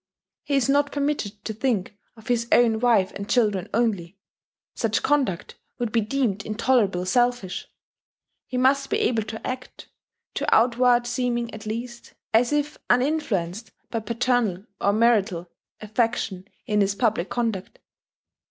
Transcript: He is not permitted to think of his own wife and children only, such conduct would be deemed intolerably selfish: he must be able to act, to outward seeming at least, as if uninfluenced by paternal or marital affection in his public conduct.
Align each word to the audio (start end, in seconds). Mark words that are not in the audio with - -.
He 0.41 0.55
is 0.55 0.67
not 0.67 0.91
permitted 0.91 1.45
to 1.45 1.53
think 1.53 1.95
of 2.17 2.25
his 2.27 2.47
own 2.51 2.79
wife 2.79 3.11
and 3.11 3.29
children 3.29 3.69
only, 3.71 4.17
such 4.73 5.03
conduct 5.03 5.59
would 5.77 5.91
be 5.91 6.01
deemed 6.01 6.43
intolerably 6.43 7.05
selfish: 7.05 7.67
he 8.47 8.57
must 8.57 8.89
be 8.89 8.97
able 8.97 9.21
to 9.21 9.47
act, 9.47 9.89
to 10.33 10.51
outward 10.55 11.05
seeming 11.05 11.53
at 11.53 11.67
least, 11.67 12.15
as 12.33 12.51
if 12.51 12.79
uninfluenced 12.89 13.69
by 13.91 13.99
paternal 13.99 14.65
or 14.81 14.91
marital 14.91 15.51
affection 15.81 16.47
in 16.65 16.81
his 16.81 16.95
public 16.95 17.29
conduct. 17.29 17.77